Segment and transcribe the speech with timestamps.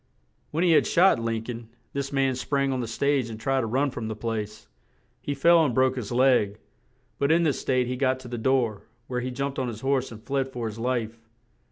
[0.49, 3.67] When he had shot Lin coln, this man sprang on the stage and tried to
[3.67, 4.67] run from the place;
[5.21, 6.57] he fell and broke his leg;
[7.19, 10.11] but in this state he got to the door, where he jumped on his horse
[10.11, 11.19] and fled for his life.